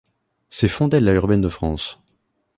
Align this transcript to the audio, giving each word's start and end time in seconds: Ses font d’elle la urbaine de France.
Ses 0.49 0.67
font 0.67 0.87
d’elle 0.87 1.03
la 1.03 1.13
urbaine 1.13 1.41
de 1.41 1.47
France. 1.47 2.01